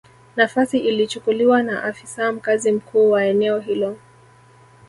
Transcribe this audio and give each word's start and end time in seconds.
Nafasi 0.35 0.79
ilichukuliwa 0.79 1.63
na 1.63 1.83
afisa 1.83 2.31
mkazi 2.31 2.71
mkuu 2.71 3.11
wa 3.11 3.25
eneo 3.25 3.59
hilo 3.59 3.97